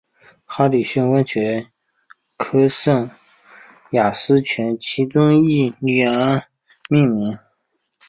[0.45, 1.71] 哈里逊温泉原
[2.45, 3.11] 称圣
[3.91, 6.41] 雅丽斯泉其中一个女儿
[6.89, 7.37] 命名。